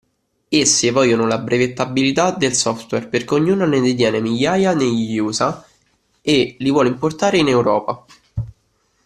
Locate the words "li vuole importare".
6.57-7.37